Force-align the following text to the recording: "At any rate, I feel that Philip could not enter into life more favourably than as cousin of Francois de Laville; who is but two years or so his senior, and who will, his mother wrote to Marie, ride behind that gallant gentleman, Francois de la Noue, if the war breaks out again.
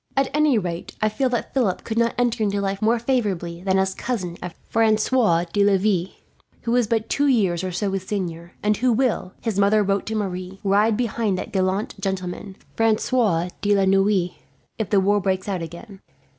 "At 0.17 0.31
any 0.33 0.57
rate, 0.57 0.95
I 0.99 1.09
feel 1.09 1.29
that 1.29 1.53
Philip 1.53 1.83
could 1.83 1.99
not 1.99 2.15
enter 2.17 2.41
into 2.43 2.59
life 2.59 2.81
more 2.81 2.97
favourably 2.97 3.61
than 3.61 3.77
as 3.77 3.93
cousin 3.93 4.35
of 4.41 4.55
Francois 4.67 5.45
de 5.53 5.63
Laville; 5.63 6.09
who 6.61 6.75
is 6.75 6.87
but 6.87 7.07
two 7.07 7.27
years 7.27 7.63
or 7.63 7.71
so 7.71 7.91
his 7.91 8.07
senior, 8.07 8.53
and 8.63 8.77
who 8.77 8.91
will, 8.91 9.33
his 9.41 9.59
mother 9.59 9.83
wrote 9.83 10.07
to 10.07 10.15
Marie, 10.15 10.59
ride 10.63 10.97
behind 10.97 11.37
that 11.37 11.51
gallant 11.53 11.93
gentleman, 12.01 12.55
Francois 12.75 13.49
de 13.61 13.75
la 13.75 13.85
Noue, 13.85 14.31
if 14.79 14.89
the 14.89 14.99
war 14.99 15.21
breaks 15.21 15.47
out 15.47 15.61
again. 15.61 15.99